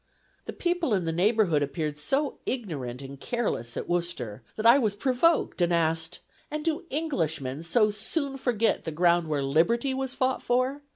[0.45, 4.95] The people in the neighborhood appeared so ignorant and careless at Worcester, that I was
[4.95, 10.41] provoked, and asked, 'And do Englishmen so soon forget the ground where liberty was fought
[10.41, 10.81] for?